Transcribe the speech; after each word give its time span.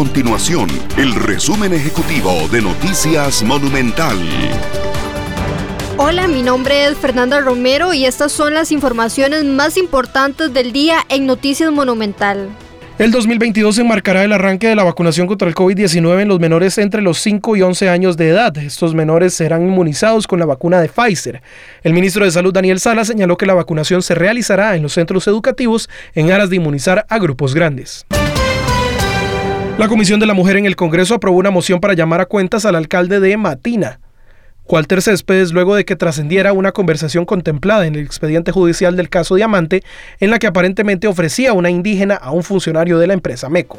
continuación 0.00 0.66
el 0.96 1.14
resumen 1.14 1.74
ejecutivo 1.74 2.48
de 2.50 2.62
Noticias 2.62 3.42
Monumental. 3.42 4.16
Hola, 5.98 6.26
mi 6.26 6.42
nombre 6.42 6.86
es 6.86 6.96
Fernanda 6.96 7.38
Romero 7.40 7.92
y 7.92 8.06
estas 8.06 8.32
son 8.32 8.54
las 8.54 8.72
informaciones 8.72 9.44
más 9.44 9.76
importantes 9.76 10.54
del 10.54 10.72
día 10.72 11.04
en 11.10 11.26
Noticias 11.26 11.70
Monumental. 11.70 12.48
El 12.98 13.10
2022 13.10 13.76
enmarcará 13.76 14.24
el 14.24 14.32
arranque 14.32 14.68
de 14.68 14.74
la 14.74 14.84
vacunación 14.84 15.26
contra 15.26 15.46
el 15.46 15.54
COVID-19 15.54 16.22
en 16.22 16.28
los 16.28 16.40
menores 16.40 16.78
entre 16.78 17.02
los 17.02 17.18
5 17.18 17.56
y 17.56 17.60
11 17.60 17.90
años 17.90 18.16
de 18.16 18.30
edad. 18.30 18.56
Estos 18.56 18.94
menores 18.94 19.34
serán 19.34 19.68
inmunizados 19.68 20.26
con 20.26 20.38
la 20.38 20.46
vacuna 20.46 20.80
de 20.80 20.88
Pfizer. 20.88 21.42
El 21.82 21.92
ministro 21.92 22.24
de 22.24 22.30
Salud 22.30 22.54
Daniel 22.54 22.80
Sala 22.80 23.04
señaló 23.04 23.36
que 23.36 23.44
la 23.44 23.52
vacunación 23.52 24.00
se 24.00 24.14
realizará 24.14 24.76
en 24.76 24.82
los 24.82 24.94
centros 24.94 25.28
educativos 25.28 25.90
en 26.14 26.32
aras 26.32 26.48
de 26.48 26.56
inmunizar 26.56 27.04
a 27.06 27.18
grupos 27.18 27.54
grandes. 27.54 28.06
La 29.80 29.88
Comisión 29.88 30.20
de 30.20 30.26
la 30.26 30.34
Mujer 30.34 30.58
en 30.58 30.66
el 30.66 30.76
Congreso 30.76 31.14
aprobó 31.14 31.38
una 31.38 31.50
moción 31.50 31.80
para 31.80 31.94
llamar 31.94 32.20
a 32.20 32.26
cuentas 32.26 32.66
al 32.66 32.74
alcalde 32.74 33.18
de 33.18 33.34
Matina. 33.38 33.98
Walter 34.68 35.00
Céspedes 35.00 35.52
luego 35.52 35.74
de 35.74 35.86
que 35.86 35.96
trascendiera 35.96 36.52
una 36.52 36.72
conversación 36.72 37.24
contemplada 37.24 37.86
en 37.86 37.94
el 37.94 38.02
expediente 38.02 38.52
judicial 38.52 38.94
del 38.94 39.08
caso 39.08 39.36
Diamante 39.36 39.82
en 40.18 40.28
la 40.28 40.38
que 40.38 40.46
aparentemente 40.46 41.08
ofrecía 41.08 41.54
una 41.54 41.70
indígena 41.70 42.16
a 42.16 42.30
un 42.30 42.42
funcionario 42.42 42.98
de 42.98 43.06
la 43.06 43.14
empresa 43.14 43.48
MECO. 43.48 43.78